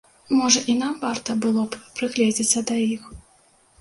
Можа, 0.37 0.61
і 0.73 0.75
нам 0.79 0.95
варта 1.03 1.35
было 1.45 1.67
б 1.75 1.81
прыгледзіцца 1.99 2.67
да 2.73 2.83
іх? 2.95 3.03